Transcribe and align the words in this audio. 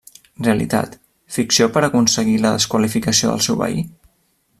Realitat, 0.45 0.95
ficció 1.35 1.67
per 1.75 1.83
aconseguir 1.87 2.35
la 2.47 2.55
desqualificació 2.57 3.31
del 3.35 3.45
seu 3.49 3.59
veí? 3.65 3.85